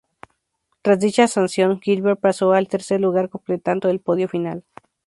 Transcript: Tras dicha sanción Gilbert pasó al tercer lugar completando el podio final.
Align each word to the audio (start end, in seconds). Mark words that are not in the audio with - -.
Tras 0.81 0.99
dicha 0.99 1.27
sanción 1.27 1.79
Gilbert 1.79 2.19
pasó 2.19 2.53
al 2.53 2.67
tercer 2.67 2.99
lugar 2.99 3.29
completando 3.29 3.87
el 3.87 3.99
podio 3.99 4.27
final. 4.27 4.63